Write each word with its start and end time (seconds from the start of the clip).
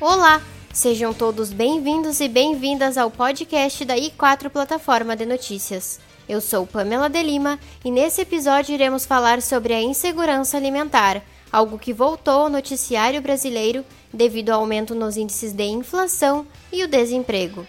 Olá, 0.00 0.40
sejam 0.72 1.12
todos 1.12 1.52
bem-vindos 1.52 2.20
e 2.20 2.28
bem-vindas 2.28 2.96
ao 2.96 3.10
podcast 3.10 3.84
da 3.84 3.96
i4 3.96 4.48
Plataforma 4.48 5.16
de 5.16 5.26
Notícias. 5.26 5.98
Eu 6.28 6.40
sou 6.40 6.64
Pamela 6.64 7.08
de 7.08 7.20
Lima 7.20 7.58
e 7.84 7.90
nesse 7.90 8.20
episódio 8.20 8.72
iremos 8.72 9.04
falar 9.04 9.42
sobre 9.42 9.74
a 9.74 9.82
insegurança 9.82 10.56
alimentar, 10.56 11.20
algo 11.50 11.80
que 11.80 11.92
voltou 11.92 12.42
ao 12.42 12.48
noticiário 12.48 13.20
brasileiro 13.20 13.84
devido 14.14 14.50
ao 14.50 14.60
aumento 14.60 14.94
nos 14.94 15.16
índices 15.16 15.52
de 15.52 15.64
inflação 15.64 16.46
e 16.72 16.84
o 16.84 16.88
desemprego. 16.88 17.66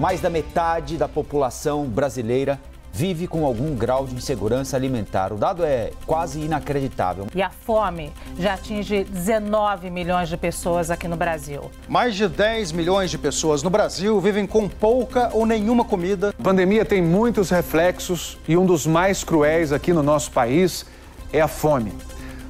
Mais 0.00 0.20
da 0.20 0.28
metade 0.28 0.96
da 0.96 1.06
população 1.06 1.84
brasileira 1.84 2.60
vive 2.94 3.26
com 3.26 3.44
algum 3.44 3.74
grau 3.74 4.06
de 4.06 4.14
insegurança 4.14 4.76
alimentar. 4.76 5.32
O 5.32 5.36
dado 5.36 5.64
é 5.64 5.90
quase 6.06 6.40
inacreditável. 6.40 7.26
E 7.34 7.42
a 7.42 7.50
fome 7.50 8.12
já 8.38 8.54
atinge 8.54 9.02
19 9.02 9.90
milhões 9.90 10.28
de 10.28 10.36
pessoas 10.36 10.92
aqui 10.92 11.08
no 11.08 11.16
Brasil. 11.16 11.72
Mais 11.88 12.14
de 12.14 12.28
10 12.28 12.70
milhões 12.70 13.10
de 13.10 13.18
pessoas 13.18 13.64
no 13.64 13.68
Brasil 13.68 14.20
vivem 14.20 14.46
com 14.46 14.68
pouca 14.68 15.28
ou 15.32 15.44
nenhuma 15.44 15.84
comida. 15.84 16.32
A 16.38 16.42
pandemia 16.42 16.84
tem 16.84 17.02
muitos 17.02 17.50
reflexos 17.50 18.38
e 18.46 18.56
um 18.56 18.64
dos 18.64 18.86
mais 18.86 19.24
cruéis 19.24 19.72
aqui 19.72 19.92
no 19.92 20.02
nosso 20.02 20.30
país 20.30 20.86
é 21.32 21.40
a 21.40 21.48
fome. 21.48 21.92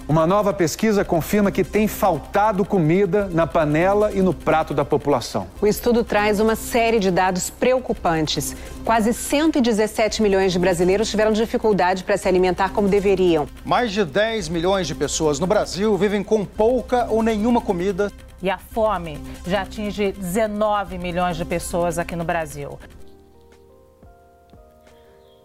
Uma 0.07 0.27
nova 0.27 0.53
pesquisa 0.53 1.03
confirma 1.03 1.51
que 1.51 1.65
tem 1.65 1.89
faltado 1.89 2.63
comida 2.63 3.27
na 3.33 3.47
panela 3.47 4.13
e 4.13 4.21
no 4.21 4.35
prato 4.35 4.75
da 4.75 4.85
população. 4.85 5.47
O 5.63 5.67
estudo 5.67 6.05
traz 6.05 6.41
uma 6.41 6.55
série 6.55 6.99
de 6.99 7.11
dados 7.11 7.49
preocupantes. 7.49 8.55
Quase 8.85 9.15
117 9.15 10.21
milhões 10.21 10.53
de 10.53 10.59
brasileiros 10.59 11.09
tiveram 11.11 11.33
dificuldade 11.33 12.05
para 12.05 12.19
se 12.19 12.29
alimentar 12.29 12.71
como 12.75 12.87
deveriam. 12.87 13.49
Mais 13.65 13.93
de 13.93 14.05
10 14.05 14.51
milhões 14.51 14.87
de 14.87 14.95
pessoas 14.95 15.41
no 15.41 15.47
Brasil 15.47 15.97
vivem 15.97 16.23
com 16.23 16.45
pouca 16.45 17.07
ou 17.09 17.23
nenhuma 17.23 17.63
comida. 17.63 18.13
E 18.43 18.51
a 18.51 18.59
fome 18.59 19.19
já 19.47 19.63
atinge 19.63 20.13
19 20.13 20.99
milhões 20.99 21.35
de 21.35 21.47
pessoas 21.47 21.99
aqui 21.99 22.15
no 22.15 22.25
Brasil. 22.25 22.79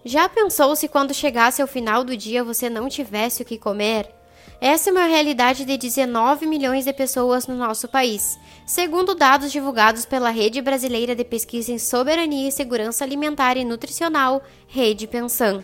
Já 0.03 0.27
pensou 0.27 0.75
se 0.75 0.89
quando 0.89 1.13
chegasse 1.13 1.61
ao 1.61 1.67
final 1.67 2.03
do 2.03 2.17
dia 2.17 2.43
você 2.43 2.69
não 2.69 2.89
tivesse 2.89 3.41
o 3.41 3.45
que 3.45 3.57
comer? 3.57 4.18
Essa 4.61 4.89
é 4.89 4.91
uma 4.91 5.05
realidade 5.05 5.63
de 5.63 5.77
19 5.77 6.45
milhões 6.45 6.83
de 6.83 6.91
pessoas 6.91 7.47
no 7.47 7.55
nosso 7.55 7.87
país, 7.87 8.37
segundo 8.65 9.15
dados 9.15 9.53
divulgados 9.53 10.05
pela 10.05 10.31
Rede 10.31 10.61
Brasileira 10.61 11.15
de 11.15 11.23
Pesquisa 11.23 11.71
em 11.71 11.79
Soberania 11.79 12.49
e 12.49 12.51
Segurança 12.51 13.05
Alimentar 13.05 13.55
e 13.55 13.63
Nutricional, 13.63 14.43
Rede 14.67 15.07
Pensan. 15.07 15.63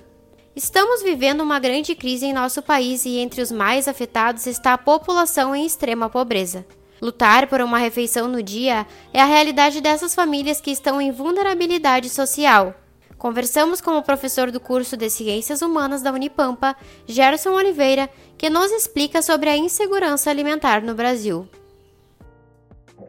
Estamos 0.56 1.04
vivendo 1.04 1.42
uma 1.42 1.60
grande 1.60 1.94
crise 1.94 2.26
em 2.26 2.32
nosso 2.32 2.62
país 2.62 3.04
e 3.04 3.18
entre 3.18 3.42
os 3.42 3.52
mais 3.52 3.90
afetados 3.90 4.48
está 4.48 4.74
a 4.76 4.78
população 4.78 5.54
em 5.54 5.66
extrema 5.66 6.10
pobreza. 6.10 6.66
Lutar 7.02 7.48
por 7.48 7.60
uma 7.60 7.78
refeição 7.78 8.30
no 8.30 8.42
dia 8.42 8.88
é 9.14 9.22
a 9.22 9.26
realidade 9.26 9.82
dessas 9.82 10.16
famílias 10.16 10.62
que 10.62 10.72
estão 10.72 11.02
em 11.02 11.12
vulnerabilidade 11.12 12.08
social. 12.08 12.74
Conversamos 13.18 13.80
com 13.80 13.92
o 13.92 14.04
professor 14.04 14.52
do 14.52 14.60
curso 14.60 14.98
de 14.98 15.10
Ciências 15.10 15.62
Humanas 15.62 16.02
da 16.02 16.12
Unipampa, 16.12 16.76
Gerson 17.08 17.52
Oliveira, 17.52 18.10
que 18.38 18.50
nos 18.50 18.72
explica 18.72 19.22
sobre 19.22 19.50
a 19.50 19.58
insegurança 19.58 20.30
alimentar 20.30 20.82
no 20.82 20.94
Brasil. 20.94 21.48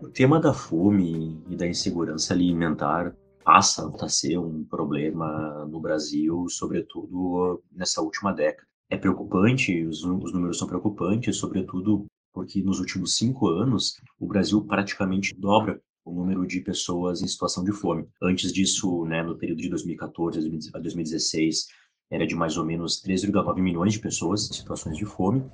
O 0.01 0.09
tema 0.09 0.39
da 0.39 0.53
fome 0.53 1.43
e 1.49 1.57
da 1.57 1.67
insegurança 1.67 2.33
alimentar 2.33 3.15
passa 3.45 3.93
a 4.01 4.09
ser 4.09 4.39
um 4.39 4.65
problema 4.65 5.65
no 5.71 5.81
Brasil, 5.81 6.47
sobretudo 6.49 7.63
nessa 7.73 8.01
última 8.01 8.33
década. 8.33 8.67
É 8.89 8.97
preocupante, 8.97 9.85
os, 9.85 10.05
os 10.05 10.33
números 10.33 10.59
são 10.59 10.69
preocupantes, 10.69 11.37
sobretudo 11.37 12.07
porque 12.33 12.63
nos 12.63 12.79
últimos 12.79 13.17
cinco 13.17 13.49
anos 13.49 13.97
o 14.21 14.27
Brasil 14.27 14.63
praticamente 14.63 15.35
dobra 15.35 15.81
o 16.07 16.15
número 16.15 16.47
de 16.47 16.61
pessoas 16.61 17.21
em 17.21 17.27
situação 17.27 17.65
de 17.65 17.73
fome. 17.73 18.07
Antes 18.23 18.53
disso, 18.53 19.05
né, 19.05 19.23
no 19.23 19.37
período 19.37 19.61
de 19.61 19.69
2014 19.69 20.39
a 20.73 20.79
2016, 20.79 21.67
era 22.09 22.25
de 22.25 22.37
mais 22.37 22.57
ou 22.57 22.65
menos 22.65 23.03
3,9 23.03 23.61
milhões 23.61 23.93
de 23.93 23.99
pessoas 23.99 24.49
em 24.49 24.55
situações 24.55 24.97
de 24.97 25.05
fome, 25.05 25.45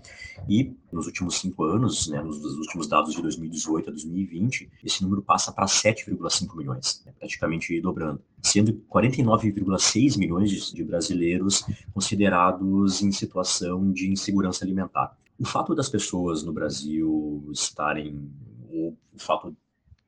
e 0.47 0.77
nos 0.93 1.07
últimos 1.07 1.37
cinco 1.37 1.65
anos, 1.65 2.09
né, 2.09 2.23
nos, 2.23 2.45
últimos 2.59 2.87
dados 2.87 3.15
de 3.15 3.23
2018 3.23 3.89
a 3.89 3.91
2020, 3.93 4.71
esse 4.85 5.03
número 5.03 5.23
passa 5.23 5.51
para 5.51 5.65
7,5 5.65 6.55
milhões, 6.55 7.03
né, 7.07 7.15
praticamente 7.19 7.81
dobrando, 7.81 8.21
sendo 8.43 8.75
49,6 8.95 10.19
milhões 10.19 10.51
de, 10.51 10.75
de 10.75 10.85
brasileiros 10.85 11.65
considerados 11.95 13.03
em 13.03 13.11
situação 13.11 13.91
de 13.91 14.11
insegurança 14.11 14.63
alimentar. 14.63 15.17
O 15.39 15.47
fato 15.47 15.75
das 15.75 15.89
pessoas 15.89 16.43
no 16.43 16.53
Brasil 16.53 17.49
estarem, 17.51 18.31
ou 18.71 18.95
o 19.15 19.19
fato 19.19 19.57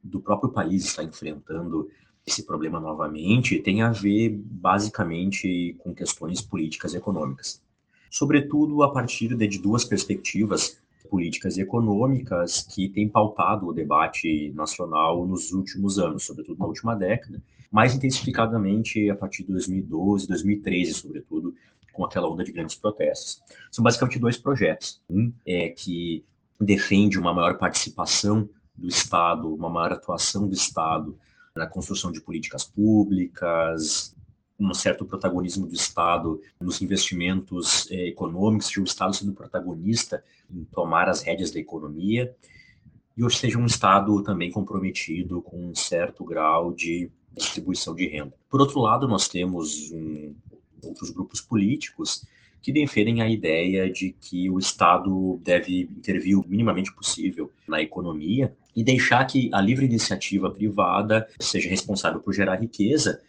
do 0.04 0.20
próprio 0.20 0.53
país 0.53 0.84
está 0.84 1.03
enfrentando 1.03 1.88
esse 2.26 2.44
problema 2.44 2.81
novamente 2.81 3.59
tem 3.59 3.82
a 3.82 3.91
ver 3.91 4.31
basicamente 4.31 5.76
com 5.81 5.94
questões 5.94 6.41
políticas 6.41 6.94
e 6.94 6.97
econômicas. 6.97 7.62
Sobretudo 8.10 8.82
a 8.82 8.93
partir 8.93 9.34
de 9.37 9.59
duas 9.59 9.84
perspectivas 9.84 10.81
políticas 11.10 11.56
e 11.56 11.60
econômicas 11.60 12.62
que 12.62 12.88
têm 12.88 13.09
pautado 13.09 13.66
o 13.66 13.72
debate 13.72 14.50
nacional 14.54 15.26
nos 15.26 15.53
últimos 15.53 15.98
anos, 15.98 16.25
sobretudo 16.25 16.59
na 16.59 16.66
última 16.66 16.94
década, 16.94 17.43
mais 17.70 17.94
intensificadamente 17.94 19.10
a 19.10 19.16
partir 19.16 19.43
de 19.43 19.53
2012, 19.53 20.26
2013, 20.28 20.94
sobretudo, 20.94 21.54
com 21.93 22.04
aquela 22.04 22.28
onda 22.28 22.43
de 22.43 22.53
grandes 22.53 22.76
protestos. 22.76 23.43
São 23.70 23.82
basicamente 23.82 24.19
dois 24.19 24.38
projetos. 24.38 25.00
Um 25.10 25.32
é 25.47 25.69
que 25.69 26.25
defende 26.59 27.19
uma 27.19 27.34
maior 27.34 27.59
participação 27.59 28.48
do 28.75 28.89
Estado, 28.89 29.55
uma 29.55 29.69
maior 29.69 29.93
atuação 29.93 30.49
do 30.49 30.55
Estado 30.55 31.19
na 31.55 31.67
construção 31.67 32.11
de 32.11 32.21
políticas 32.21 32.65
públicas, 32.65 34.15
um 34.59 34.73
certo 34.75 35.05
protagonismo 35.05 35.67
do 35.67 35.75
Estado 35.75 36.41
nos 36.61 36.81
investimentos 36.81 37.91
eh, 37.91 38.09
econômicos, 38.09 38.69
de 38.69 38.81
o 38.81 38.85
Estado 38.85 39.15
sendo 39.15 39.33
protagonista 39.33 40.23
em 40.51 40.65
tomar 40.65 41.09
as 41.09 41.23
rédeas 41.23 41.51
da 41.51 41.59
economia, 41.59 42.35
e 43.17 43.23
ou 43.23 43.31
seja, 43.31 43.59
um 43.59 43.67
Estado 43.67 44.23
também 44.23 44.51
comprometido 44.51 45.41
com 45.43 45.71
um 45.71 45.75
certo 45.75 46.25
grau 46.25 46.73
de 46.73 47.11
distribuição 47.33 47.95
de 47.95 48.06
renda. 48.06 48.35
Por 48.49 48.61
outro 48.61 48.81
lado, 48.81 49.06
nós 49.09 49.29
temos 49.29 49.91
um, 49.93 50.35
outros 50.83 51.11
grupos 51.11 51.41
políticos 51.41 52.27
que 52.64 52.72
defendem 52.72 53.20
a 53.20 53.28
ideia 53.28 53.92
de 53.92 54.16
que 54.19 54.48
o 54.48 54.58
Estado 54.58 55.38
deve 55.44 55.82
intervir 55.82 56.38
o 56.38 56.44
minimamente 56.48 56.91
possível 56.94 57.52
na 57.69 57.82
economia 57.82 58.56
e 58.75 58.82
deixar 58.82 59.22
que 59.26 59.50
a 59.52 59.60
livre 59.60 59.84
iniciativa 59.84 60.50
privada 60.50 61.28
seja 61.38 61.69
responsável 61.69 62.20
por 62.20 62.32
gerar 62.32 62.54
riqueza. 62.54 63.20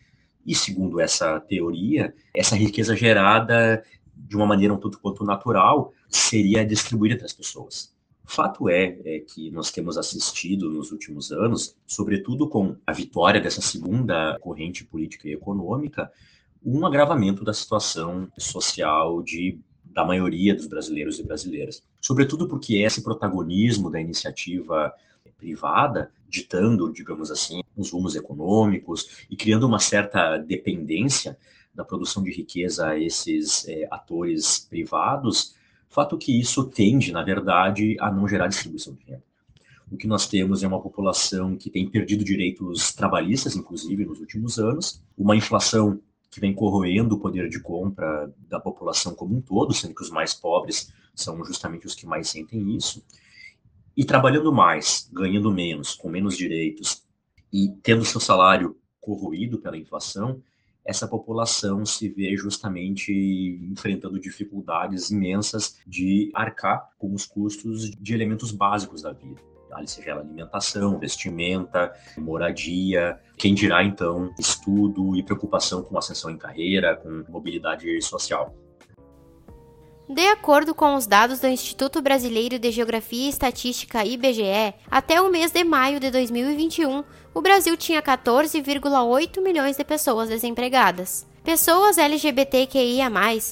E, 0.46 0.56
segundo 0.56 1.02
essa 1.02 1.38
teoria, 1.42 2.16
essa 2.34 2.56
riqueza 2.56 2.96
gerada 2.96 3.84
de 4.16 4.38
uma 4.38 4.46
maneira 4.46 4.74
um 4.74 4.78
tanto 4.78 5.02
quanto 5.02 5.26
natural 5.26 5.92
seria 6.08 6.66
distribuída 6.66 7.16
entre 7.16 7.26
as 7.26 7.34
pessoas. 7.34 7.94
Fato 8.24 8.70
é, 8.70 8.98
é, 9.04 9.20
que 9.20 9.52
nós 9.52 9.70
temos 9.70 9.98
assistido 9.98 10.70
nos 10.70 10.94
últimos 10.94 11.34
anos, 11.34 11.76
sobretudo 11.86 12.48
com 12.48 12.78
a 12.88 12.94
vitória 12.94 13.42
dessa 13.42 13.62
segunda 13.62 14.40
corrente 14.40 14.86
política 14.86 15.28
e 15.28 15.34
econômica, 15.34 16.10
um 16.66 16.86
agravamento 16.86 17.44
da 17.44 17.54
situação 17.54 18.28
social 18.38 19.22
de, 19.22 19.60
da 19.86 20.04
maioria 20.04 20.56
dos 20.56 20.66
brasileiros 20.66 21.20
e 21.20 21.24
brasileiras. 21.24 21.84
Sobretudo 22.02 22.48
porque 22.48 22.78
esse 22.78 23.04
protagonismo 23.04 23.92
da 23.92 24.02
iniciativa 24.02 24.92
privada, 25.38 26.12
ditando, 26.28 26.92
digamos 26.92 27.30
assim, 27.30 27.62
os 27.78 27.92
rumos 27.92 28.16
econômicos 28.16 29.26
e 29.30 29.36
criando 29.36 29.68
uma 29.68 29.80
certa 29.80 30.38
dependência 30.38 31.38
da 31.74 31.84
produção 31.84 32.24
de 32.24 32.32
riqueza 32.32 32.88
a 32.88 33.00
esses 33.00 33.68
é, 33.68 33.88
atores 33.92 34.60
privados, 34.60 35.56
fato 35.88 36.18
que 36.18 36.40
isso 36.40 36.64
tende, 36.64 37.12
na 37.12 37.24
verdade, 37.24 37.96
a 38.00 38.12
não 38.12 38.28
gerar 38.28 38.48
distribuição 38.48 38.94
de 38.94 39.04
renda. 39.04 39.24
O 39.92 39.98
que 39.98 40.08
nós 40.08 40.28
temos 40.28 40.64
é 40.64 40.68
uma 40.68 40.82
população 40.82 41.56
que 41.56 41.70
tem 41.70 41.88
perdido 41.88 42.24
direitos 42.24 42.92
trabalhistas, 42.92 43.56
inclusive, 43.56 44.04
nos 44.04 44.20
últimos 44.20 44.58
anos, 44.58 45.02
uma 45.16 45.36
inflação 45.36 46.02
que 46.36 46.42
vem 46.42 46.54
corroendo 46.54 47.16
o 47.16 47.20
poder 47.20 47.48
de 47.48 47.62
compra 47.62 48.30
da 48.50 48.60
população 48.60 49.16
como 49.16 49.38
um 49.38 49.42
todo, 49.42 49.74
sendo 49.74 49.96
que 49.96 50.02
os 50.02 50.10
mais 50.10 50.34
pobres 50.34 50.92
são 51.16 51.42
justamente 51.46 51.88
os 51.88 51.96
que 51.96 52.06
mais 52.06 52.28
sentem 52.28 52.76
isso. 52.76 53.02
E 53.96 54.04
trabalhando 54.04 54.52
mais, 54.52 55.10
ganhando 55.14 55.50
menos, 55.50 55.96
com 55.96 56.10
menos 56.10 56.36
direitos 56.36 57.06
e 57.54 57.70
tendo 57.82 58.04
seu 58.04 58.20
salário 58.20 58.78
corroído 59.00 59.60
pela 59.60 59.78
inflação, 59.78 60.44
essa 60.84 61.08
população 61.08 61.86
se 61.86 62.10
vê 62.10 62.36
justamente 62.36 63.14
enfrentando 63.72 64.20
dificuldades 64.20 65.12
imensas 65.12 65.78
de 65.88 66.30
arcar 66.36 66.90
com 66.98 67.14
os 67.14 67.26
custos 67.26 67.90
de 67.92 68.14
elementos 68.14 68.52
básicos 68.52 69.02
da 69.02 69.14
vida 69.14 69.55
seja 69.86 70.12
ela 70.12 70.22
alimentação, 70.22 70.98
vestimenta, 70.98 71.94
moradia, 72.18 73.20
quem 73.38 73.54
dirá 73.54 73.84
então 73.84 74.34
estudo 74.40 75.16
e 75.16 75.24
preocupação 75.24 75.84
com 75.84 75.98
ascensão 75.98 76.32
em 76.32 76.38
carreira, 76.38 76.96
com 76.96 77.26
mobilidade 77.30 78.02
social. 78.02 78.56
De 80.08 80.28
acordo 80.28 80.76
com 80.76 80.94
os 80.94 81.08
dados 81.08 81.40
do 81.40 81.48
Instituto 81.48 82.00
Brasileiro 82.00 82.60
de 82.60 82.70
Geografia 82.70 83.26
e 83.26 83.30
Estatística 83.30 84.06
IBGE, 84.06 84.76
até 84.90 85.20
o 85.20 85.32
mês 85.32 85.52
de 85.52 85.64
maio 85.64 86.00
de 86.00 86.12
2021, 86.12 87.04
o 87.34 87.42
Brasil 87.42 87.76
tinha 87.76 88.04
14,8 88.04 89.42
milhões 89.42 89.78
de 89.78 89.84
pessoas 89.84 90.30
desempregadas. 90.30 91.26
Pessoas 91.44 91.98
LGBTQIA+, 91.98 93.10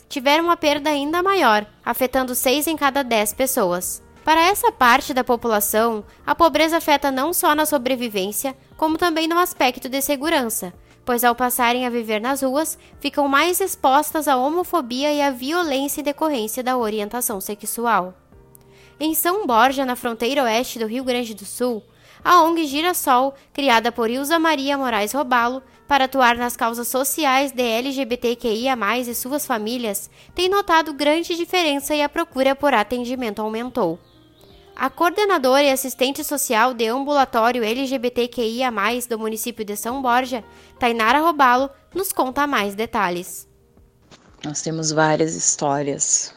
tiveram 0.08 0.46
uma 0.46 0.58
perda 0.58 0.92
ainda 0.92 1.24
maior, 1.24 1.66
afetando 1.84 2.36
6 2.36 2.68
em 2.68 2.76
cada 2.76 3.04
10 3.04 3.34
pessoas. 3.34 4.04
Para 4.24 4.42
essa 4.42 4.72
parte 4.72 5.14
da 5.14 5.24
população, 5.24 6.06
a 6.26 6.34
pobreza 6.34 6.78
afeta 6.78 7.12
não 7.12 7.34
só 7.34 7.54
na 7.54 7.66
sobrevivência, 7.66 8.56
como 8.78 8.98
também 8.98 9.28
no 9.28 9.38
aspecto 9.38 9.90
de 9.90 10.02
segurança, 10.02 10.74
pois 11.04 11.26
ao 11.26 11.36
passarem 11.36 11.86
a 11.86 11.90
viver 11.90 12.22
nas 12.22 12.42
ruas, 12.42 12.78
ficam 13.02 13.28
mais 13.28 13.60
expostas 13.60 14.28
à 14.28 14.38
homofobia 14.38 15.12
e 15.12 15.22
à 15.22 15.30
violência 15.30 16.00
em 16.00 16.04
decorrência 16.06 16.64
da 16.64 16.78
orientação 16.78 17.42
sexual. 17.42 18.14
Em 18.98 19.14
São 19.14 19.46
Borja, 19.46 19.84
na 19.84 19.98
fronteira 19.98 20.44
oeste 20.44 20.80
do 20.80 20.86
Rio 20.86 21.04
Grande 21.04 21.34
do 21.34 21.44
Sul, 21.44 21.84
a 22.24 22.42
ONG 22.44 22.66
Girassol, 22.66 23.34
criada 23.52 23.92
por 23.92 24.10
Ilza 24.10 24.40
Maria 24.40 24.78
Moraes 24.78 25.12
Robalo 25.12 25.62
para 25.86 26.06
atuar 26.06 26.38
nas 26.38 26.56
causas 26.56 26.88
sociais 26.88 27.52
de 27.52 27.62
LGBTQIA+, 27.62 28.78
e 29.00 29.14
suas 29.14 29.46
famílias, 29.46 30.10
tem 30.34 30.48
notado 30.48 30.94
grande 30.94 31.36
diferença 31.36 31.94
e 31.94 32.02
a 32.02 32.08
procura 32.08 32.56
por 32.56 32.74
atendimento 32.74 33.42
aumentou. 33.42 34.00
A 34.76 34.90
coordenadora 34.90 35.64
e 35.64 35.72
assistente 35.72 36.24
social 36.24 36.74
de 36.74 36.88
ambulatório 36.88 37.64
LGBTQIA+, 37.64 38.72
do 39.08 39.20
município 39.20 39.64
de 39.64 39.78
São 39.78 40.02
Borja, 40.02 40.44
Tainara 40.80 41.20
Robalo, 41.20 41.70
nos 41.94 42.12
conta 42.12 42.48
mais 42.48 42.74
detalhes. 42.74 43.48
Nós 44.44 44.62
temos 44.62 44.92
várias 44.92 45.36
histórias, 45.36 46.34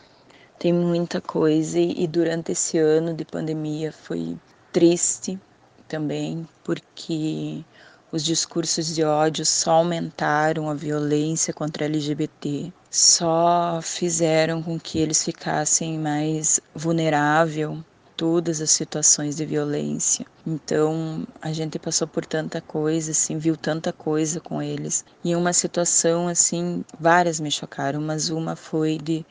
tem 0.59 0.73
muita 0.73 1.21
coisa 1.21 1.79
e 1.81 2.06
durante 2.06 2.53
esse 2.53 2.79
ano 2.79 3.15
de 3.15 3.25
pandemia 3.25 3.91
foi 3.91 4.37
triste 4.71 5.41
também, 5.88 6.47
porque 6.62 7.65
os 8.12 8.23
discursos 8.23 8.94
de 8.94 9.03
ódio 9.03 9.47
só 9.47 9.73
aumentaram 9.73 10.69
a 10.69 10.75
violência 10.75 11.55
contra 11.55 11.87
LGBT, 11.87 12.71
só 12.91 13.81
fizeram 13.83 14.62
com 14.62 14.79
que 14.79 14.99
eles 14.99 15.25
ficassem 15.25 15.99
mais 15.99 16.61
vulneráveis 16.75 17.79
todas 18.16 18.60
as 18.60 18.70
situações 18.70 19.36
de 19.36 19.44
violência. 19.44 20.24
Então, 20.46 21.26
a 21.40 21.52
gente 21.52 21.78
passou 21.78 22.08
por 22.08 22.24
tanta 22.24 22.60
coisa, 22.60 23.10
assim, 23.10 23.36
viu 23.36 23.56
tanta 23.56 23.92
coisa 23.92 24.40
com 24.40 24.62
eles. 24.62 25.04
E 25.22 25.36
uma 25.36 25.52
situação, 25.52 26.26
assim, 26.26 26.84
várias 26.98 27.38
me 27.38 27.50
chocaram, 27.50 28.00
mas 28.00 28.30
uma 28.30 28.56
foi 28.56 28.96
de 28.98 29.24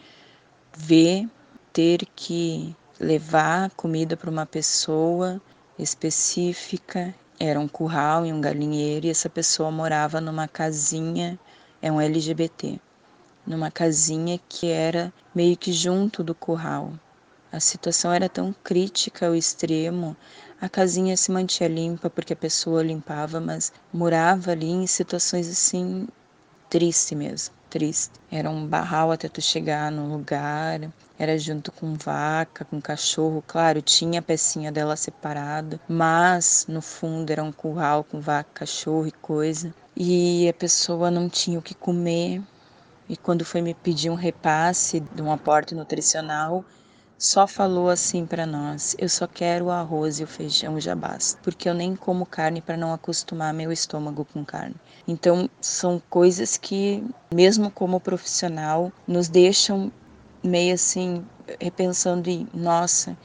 ver, 0.78 1.28
ter 1.74 2.06
que 2.16 2.76
levar 3.00 3.72
comida 3.72 4.16
para 4.16 4.30
uma 4.30 4.46
pessoa 4.46 5.42
específica. 5.80 7.14
Era 7.40 7.60
um 7.60 7.68
curral 7.68 8.26
e 8.26 8.32
um 8.32 8.40
galinheiro, 8.40 9.08
e 9.08 9.10
essa 9.10 9.30
pessoa 9.30 9.72
morava 9.72 10.22
numa 10.22 10.48
casinha, 10.48 11.40
é 11.82 11.92
um 11.92 12.00
LGBT, 12.00 12.80
numa 13.46 13.70
casinha 13.70 14.40
que 14.48 14.70
era 14.70 15.12
meio 15.34 15.58
que 15.58 15.74
junto 15.74 16.24
do 16.24 16.34
curral. 16.34 16.94
A 17.56 17.60
situação 17.62 18.12
era 18.12 18.28
tão 18.28 18.54
crítica 18.66 19.28
ao 19.28 19.34
extremo. 19.34 20.14
A 20.60 20.68
casinha 20.68 21.16
se 21.16 21.32
mantinha 21.32 21.70
limpa 21.70 22.10
porque 22.10 22.34
a 22.34 22.36
pessoa 22.36 22.84
limpava, 22.84 23.40
mas 23.40 23.72
morava 23.94 24.52
ali 24.52 24.70
em 24.70 24.86
situações 24.86 25.48
assim 25.48 26.06
triste 26.70 27.16
mesmo, 27.16 27.56
triste. 27.70 28.12
Era 28.30 28.50
um 28.50 28.68
barral 28.68 29.10
até 29.10 29.30
tu 29.30 29.42
chegar 29.42 29.90
no 29.90 30.06
lugar, 30.06 30.82
era 31.18 31.38
junto 31.38 31.72
com 31.72 31.94
vaca, 31.94 32.66
com 32.66 32.82
cachorro, 32.82 33.42
claro, 33.48 33.82
tinha 33.82 34.20
a 34.20 34.22
pecinha 34.22 34.70
dela 34.70 34.98
separada, 34.98 35.80
mas 35.88 36.66
no 36.68 36.82
fundo 36.82 37.32
era 37.32 37.42
um 37.42 37.54
curral 37.54 38.04
com 38.04 38.20
vaca, 38.20 38.50
cachorro 38.54 39.08
e 39.08 39.14
coisa. 39.14 39.74
E 39.96 40.50
a 40.50 40.54
pessoa 40.54 41.10
não 41.10 41.30
tinha 41.30 41.58
o 41.58 41.62
que 41.62 41.74
comer. 41.74 42.42
E 43.08 43.16
quando 43.16 43.46
foi 43.46 43.62
me 43.62 43.74
pedir 43.74 44.10
um 44.10 44.16
repasse 44.16 45.00
de 45.00 45.22
um 45.22 45.32
aporte 45.32 45.74
nutricional, 45.74 46.66
só 47.18 47.48
falou 47.48 47.90
assim 47.90 48.26
para 48.26 48.46
nós: 48.46 48.96
eu 49.00 49.08
só 49.08 49.28
quero 49.28 49.66
o 49.66 49.72
arroz 49.72 50.20
e 50.20 50.24
o 50.24 50.28
feijão 50.28 50.80
já 50.80 50.96
basta, 50.96 51.40
porque 51.42 51.70
eu 51.70 51.74
nem 51.74 51.96
como 51.96 52.26
carne 52.26 52.62
para 52.62 52.78
não 52.78 52.94
acostumar 52.94 53.54
meu 53.54 53.72
estômago 53.72 54.26
com 54.26 54.44
carne. 54.44 54.76
Então, 55.08 55.50
são 55.62 56.02
coisas 56.10 56.58
que, 56.58 57.04
mesmo 57.34 57.72
como 57.72 58.00
profissional, 58.00 58.92
nos 59.08 59.28
deixam 59.30 59.92
meio 60.44 60.74
assim, 60.74 61.26
repensando 61.60 62.30
em: 62.30 62.48
nossa, 62.54 63.18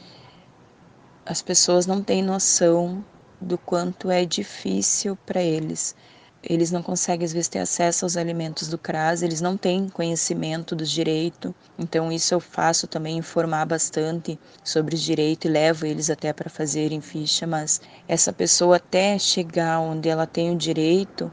as 1.26 1.42
pessoas 1.42 1.86
não 1.86 2.02
têm 2.02 2.22
noção 2.22 3.04
do 3.40 3.56
quanto 3.58 4.10
é 4.10 4.24
difícil 4.24 5.16
para 5.26 5.42
eles 5.42 5.94
eles 6.42 6.70
não 6.70 6.82
conseguem 6.82 7.24
às 7.24 7.32
vezes 7.32 7.48
ter 7.48 7.58
acesso 7.58 8.04
aos 8.04 8.16
alimentos 8.16 8.68
do 8.68 8.78
CRAS, 8.78 9.22
eles 9.22 9.40
não 9.40 9.56
têm 9.56 9.88
conhecimento 9.88 10.74
dos 10.74 10.90
direitos. 10.90 11.52
Então 11.78 12.10
isso 12.10 12.32
eu 12.32 12.40
faço 12.40 12.86
também 12.86 13.18
informar 13.18 13.66
bastante 13.66 14.38
sobre 14.64 14.94
os 14.94 15.02
direitos 15.02 15.48
e 15.48 15.52
levo 15.52 15.84
eles 15.84 16.08
até 16.08 16.32
para 16.32 16.48
fazerem 16.48 17.00
ficha, 17.00 17.46
mas 17.46 17.80
essa 18.08 18.32
pessoa 18.32 18.76
até 18.76 19.18
chegar 19.18 19.80
onde 19.80 20.08
ela 20.08 20.26
tem 20.26 20.50
o 20.50 20.56
direito, 20.56 21.30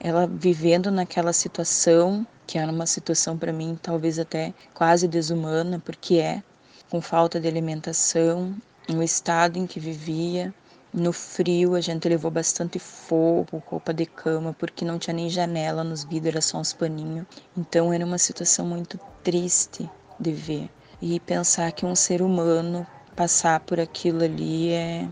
ela 0.00 0.26
vivendo 0.26 0.90
naquela 0.90 1.32
situação, 1.32 2.26
que 2.46 2.58
era 2.58 2.72
uma 2.72 2.86
situação 2.86 3.36
para 3.36 3.52
mim 3.52 3.78
talvez 3.80 4.18
até 4.18 4.54
quase 4.72 5.06
desumana, 5.06 5.80
porque 5.84 6.16
é 6.16 6.42
com 6.88 7.00
falta 7.00 7.40
de 7.40 7.48
alimentação, 7.48 8.54
no 8.88 9.02
estado 9.02 9.58
em 9.58 9.66
que 9.66 9.80
vivia, 9.80 10.54
no 10.96 11.12
frio, 11.12 11.74
a 11.74 11.80
gente 11.82 12.08
levou 12.08 12.30
bastante 12.30 12.78
fogo, 12.78 13.62
roupa 13.66 13.92
de 13.92 14.06
cama, 14.06 14.56
porque 14.58 14.82
não 14.82 14.98
tinha 14.98 15.12
nem 15.12 15.28
janela 15.28 15.84
nos 15.84 16.04
vidros, 16.04 16.32
era 16.32 16.40
só 16.40 16.58
uns 16.58 16.72
paninhos. 16.72 17.26
Então 17.54 17.92
era 17.92 18.04
uma 18.04 18.16
situação 18.16 18.66
muito 18.66 18.98
triste 19.22 19.88
de 20.18 20.32
ver. 20.32 20.70
E 21.00 21.20
pensar 21.20 21.70
que 21.72 21.84
um 21.84 21.94
ser 21.94 22.22
humano 22.22 22.86
passar 23.14 23.60
por 23.60 23.78
aquilo 23.78 24.24
ali 24.24 24.72
é 24.72 25.06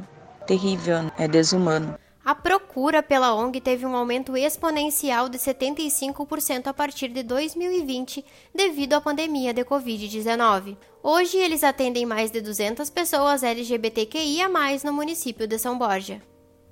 terrível, 0.47 1.11
é 1.19 1.29
desumano. 1.29 1.99
A 2.25 2.35
procura 2.75 3.05
pela 3.05 3.33
ONG 3.33 3.61
teve 3.61 3.87
um 3.87 3.95
aumento 3.95 4.37
exponencial 4.37 5.29
de 5.29 5.39
75% 5.39 6.67
a 6.67 6.75
partir 6.75 7.07
de 7.07 7.23
2020, 7.23 8.25
devido 8.53 8.95
à 8.95 9.01
pandemia 9.01 9.55
de 9.55 9.65
Covid-19. 9.65 10.77
Hoje, 11.01 11.39
eles 11.39 11.63
atendem 11.63 12.05
mais 12.05 12.33
de 12.33 12.41
200 12.41 12.91
pessoas 12.91 13.45
LGBTQIA, 13.45 14.49
no 14.85 14.93
município 14.93 15.47
de 15.47 15.57
São 15.57 15.79
Borja. 15.79 16.21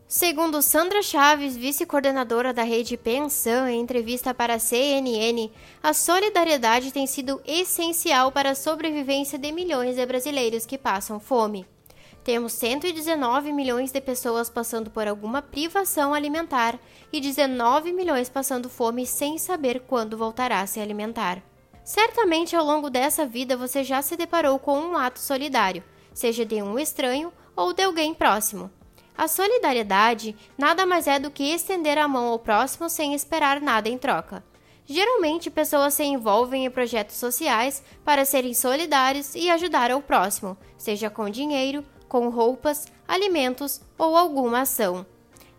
Segundo 0.09 0.61
Sandra 0.61 1.03
Chaves, 1.03 1.57
vice-coordenadora 1.57 2.53
da 2.53 2.65
rede 2.65 2.97
Pensão, 2.97 3.69
em 3.69 3.81
entrevista 3.81 4.35
para 4.35 4.55
a 4.55 4.59
CNN, 4.59 5.53
a 5.81 5.95
solidariedade 5.95 6.91
tem 6.91 7.07
sido 7.07 7.41
essencial 7.47 8.33
para 8.33 8.51
a 8.51 8.57
sobrevivência 8.57 9.39
de 9.39 9.53
milhões 9.53 9.95
de 9.95 10.05
brasileiros 10.05 10.67
que 10.67 10.77
passam 10.77 11.21
fome. 11.21 11.65
Temos 12.25 12.53
119 12.53 13.53
milhões 13.53 13.91
de 13.91 14.01
pessoas 14.01 14.49
passando 14.49 14.91
por 14.91 15.09
alguma 15.09 15.43
privação 15.43 16.15
alimentar 16.15 16.79
e 17.13 17.21
19 17.21 17.93
milhões 17.93 18.29
passando 18.29 18.69
fome 18.69 19.05
sem 19.05 19.39
saber 19.39 19.81
quando 19.81 20.17
voltará 20.17 20.61
a 20.61 20.67
se 20.67 20.79
alimentar. 20.79 21.43
Certamente 21.85 22.55
ao 22.55 22.65
longo 22.65 22.89
dessa 22.89 23.27
vida 23.27 23.57
você 23.57 23.83
já 23.83 24.01
se 24.01 24.17
deparou 24.17 24.57
com 24.61 24.79
um 24.79 24.97
ato 24.97 25.19
solidário, 25.19 25.83
seja 26.15 26.45
de 26.45 26.63
um 26.63 26.79
estranho 26.79 27.33
ou 27.57 27.73
de 27.73 27.83
alguém 27.83 28.15
próximo. 28.15 28.71
A 29.19 29.27
solidariedade 29.27 30.37
nada 30.57 30.87
mais 30.87 31.09
é 31.09 31.19
do 31.19 31.31
que 31.31 31.53
estender 31.53 31.99
a 31.99 32.07
mão 32.07 32.29
ao 32.29 32.39
próximo 32.39 32.89
sem 32.89 33.15
esperar 33.15 33.61
nada 33.61 33.89
em 33.89 33.99
troca. 33.99 34.45
Geralmente, 34.85 35.51
pessoas 35.51 35.95
se 35.95 36.05
envolvem 36.05 36.67
em 36.67 36.71
projetos 36.71 37.17
sociais 37.17 37.83
para 38.05 38.25
serem 38.25 38.55
solidários 38.55 39.35
e 39.35 39.51
ajudar 39.51 39.91
ao 39.91 40.03
próximo, 40.03 40.57
seja 40.77 41.09
com 41.09 41.29
dinheiro, 41.29 41.85
com 42.13 42.29
roupas, 42.29 42.85
alimentos 43.09 43.81
ou 43.97 44.19
alguma 44.19 44.61
ação. 44.61 45.07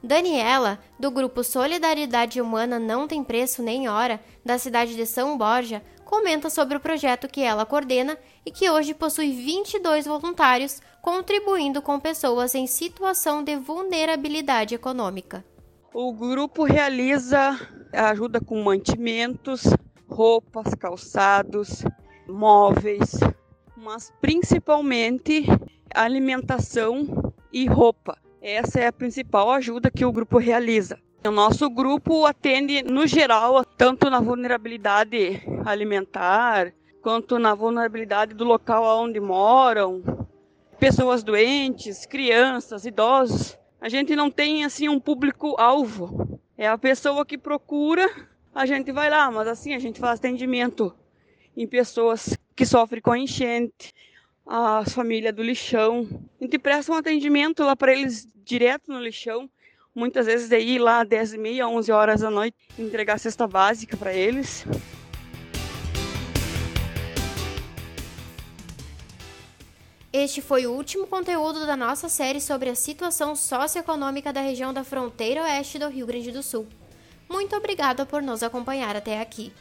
Daniela, 0.04 0.78
do 1.00 1.10
grupo 1.10 1.44
Solidariedade 1.44 2.40
Humana 2.40 2.78
Não 2.78 3.08
Tem 3.08 3.24
Preço 3.24 3.64
Nem 3.64 3.90
Hora, 3.90 4.22
da 4.46 4.60
cidade 4.60 4.96
de 4.96 5.04
São 5.08 5.36
Borja, 5.36 5.82
comenta 6.06 6.52
sobre 6.52 6.78
o 6.78 6.80
projeto 6.80 7.28
que 7.28 7.42
ela 7.42 7.66
coordena 7.66 8.16
e 8.46 8.52
que 8.52 8.70
hoje 8.70 8.94
possui 8.94 9.32
22 9.32 10.06
voluntários 10.06 10.80
contribuindo 11.02 11.82
com 11.82 12.00
pessoas 12.00 12.54
em 12.54 12.68
situação 12.68 13.44
de 13.44 13.56
vulnerabilidade 13.56 14.76
econômica. 14.76 15.44
O 15.92 16.14
grupo 16.14 16.66
realiza 16.66 17.60
ajuda 17.92 18.40
com 18.40 18.62
mantimentos, 18.62 19.64
roupas, 20.08 20.76
calçados, 20.76 21.84
móveis, 22.28 23.16
mas 23.84 24.14
principalmente 24.22 25.46
alimentação 25.94 27.34
e 27.52 27.68
roupa. 27.68 28.18
Essa 28.42 28.80
é 28.80 28.88
a 28.88 28.94
principal 28.94 29.52
ajuda 29.52 29.92
que 29.92 30.06
o 30.06 30.12
grupo 30.12 30.38
realiza. 30.38 30.98
O 31.26 31.32
nosso 31.32 31.70
grupo 31.70 32.26
atende, 32.26 32.82
no 32.82 33.06
geral, 33.06 33.64
tanto 33.66 34.10
na 34.10 34.20
vulnerabilidade 34.20 35.42
alimentar, 35.66 36.74
quanto 37.02 37.38
na 37.38 37.54
vulnerabilidade 37.54 38.34
do 38.34 38.46
local 38.46 38.84
onde 39.02 39.20
moram, 39.20 40.02
pessoas 40.80 41.24
doentes, 41.24 42.06
crianças, 42.06 42.86
idosos. 42.86 43.58
A 43.82 43.90
gente 43.90 44.16
não 44.16 44.32
tem 44.32 44.64
assim 44.64 44.88
um 44.88 45.00
público 45.00 45.56
alvo. 45.60 46.40
É 46.58 46.68
a 46.68 46.78
pessoa 46.78 47.26
que 47.26 47.38
procura, 47.38 48.10
a 48.56 48.66
gente 48.66 48.92
vai 48.94 49.10
lá, 49.10 49.30
mas 49.30 49.48
assim 49.48 49.74
a 49.74 49.80
gente 49.80 50.00
faz 50.00 50.20
atendimento 50.20 50.94
em 51.56 51.68
pessoas 51.68 52.38
que 52.56 52.66
sofrem 52.66 53.02
com 53.02 53.16
enchente, 53.16 53.94
as 54.46 54.94
famílias 54.94 55.34
do 55.34 55.44
lixão. 55.44 56.08
A 56.40 56.44
gente 56.44 56.60
presta 56.60 56.92
um 56.92 56.96
atendimento 56.96 57.64
lá 57.64 57.76
para 57.76 57.94
eles 57.94 58.28
direto 58.44 58.92
no 58.92 59.00
lixão. 59.00 59.50
Muitas 59.96 60.26
vezes 60.26 60.52
é 60.52 60.60
ir 60.60 60.80
lá 60.80 61.02
às 61.02 61.08
10 61.08 61.34
e 61.34 61.38
meia, 61.38 61.68
11 61.68 61.92
horas 61.92 62.22
da 62.22 62.30
noite, 62.30 62.58
entregar 62.78 63.20
cesta 63.20 63.48
básica 63.48 63.96
para 63.96 64.14
eles. 64.14 64.66
Este 70.12 70.42
foi 70.42 70.68
o 70.68 70.72
último 70.72 71.08
conteúdo 71.08 71.66
da 71.66 71.76
nossa 71.76 72.08
série 72.08 72.40
sobre 72.40 72.70
a 72.70 72.76
situação 72.76 73.36
socioeconômica 73.36 74.32
da 74.32 74.42
região 74.42 74.72
da 74.72 74.84
fronteira 74.84 75.42
oeste 75.42 75.80
do 75.80 75.90
Rio 75.90 76.06
Grande 76.06 76.32
do 76.32 76.44
Sul. 76.44 76.68
Muito 77.28 77.56
obrigada 77.56 78.06
por 78.06 78.22
nos 78.22 78.44
acompanhar 78.44 78.96
até 78.96 79.20
aqui. 79.20 79.52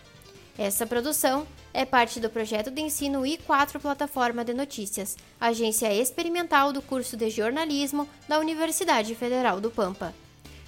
Essa 0.59 0.87
produção 0.87 1.47
é 1.75 1.85
parte 1.85 2.21
do 2.21 2.31
projeto 2.31 2.71
de 2.71 2.81
ensino 2.81 3.23
I4 3.23 3.81
Plataforma 3.81 4.45
de 4.45 4.53
Notícias, 4.55 5.17
agência 5.41 5.93
experimental 5.93 6.73
do 6.73 6.83
curso 6.83 7.17
de 7.17 7.31
jornalismo 7.31 8.09
da 8.29 8.39
Universidade 8.39 9.15
Federal 9.15 9.61
do 9.61 9.71
Pampa. 9.71 10.15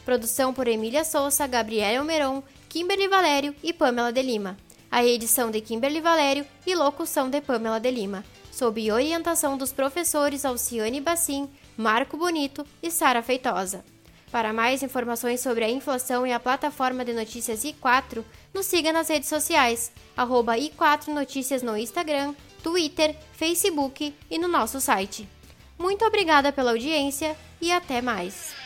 Produção 0.05 0.53
por 0.53 0.69
Emília 0.69 1.05
Souza, 1.05 1.47
Gabriela 1.47 1.99
Almeron, 1.99 2.43
Kimberly 2.69 3.09
Valério 3.09 3.55
e 3.63 3.73
Pamela 3.73 4.13
de 4.13 4.23
Lima. 4.23 4.57
A 4.91 5.05
edição 5.05 5.51
de 5.51 5.61
Kimberly 5.61 6.01
Valério 6.01 6.47
e 6.67 6.75
locução 6.75 7.29
de 7.29 7.41
Pamela 7.41 7.81
de 7.81 7.91
Lima 7.91 8.25
sob 8.55 8.93
orientação 8.93 9.59
dos 9.59 9.73
professores 9.73 10.45
Alciane 10.45 11.01
Bassim, 11.01 11.49
Marco 11.77 12.17
Bonito 12.17 12.65
e 12.81 12.89
Sara 12.89 13.21
Feitosa. 13.21 13.85
Para 14.35 14.53
mais 14.53 14.83
informações 14.83 15.41
sobre 15.41 15.63
a 15.63 15.71
inflação 15.71 16.27
e 16.27 16.33
a 16.33 16.41
plataforma 16.41 17.05
de 17.05 17.13
notícias 17.13 17.65
I4, 17.65 18.25
nos 18.53 18.67
siga 18.67 18.93
nas 18.93 19.09
redes 19.09 19.29
sociais, 19.29 19.93
arroba 20.17 20.57
I4 20.57 21.07
Notícias 21.07 21.63
no 21.63 21.77
Instagram, 21.77 22.35
Twitter, 22.61 23.15
Facebook 23.35 24.13
e 24.29 24.37
no 24.37 24.49
nosso 24.49 24.81
site. 24.81 25.29
Muito 25.79 26.05
obrigada 26.05 26.51
pela 26.51 26.73
audiência 26.73 27.37
e 27.61 27.71
até 27.71 28.03
mais! 28.03 28.64